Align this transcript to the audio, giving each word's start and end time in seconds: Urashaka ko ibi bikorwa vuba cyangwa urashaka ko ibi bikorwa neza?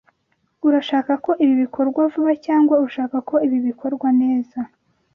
Urashaka 0.67 1.11
ko 1.25 1.31
ibi 1.43 1.55
bikorwa 1.63 2.01
vuba 2.13 2.31
cyangwa 2.45 2.73
urashaka 2.81 3.17
ko 3.29 3.35
ibi 3.45 3.57
bikorwa 3.67 4.07
neza? 4.21 4.59